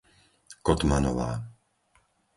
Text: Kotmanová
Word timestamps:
Kotmanová 0.65 1.29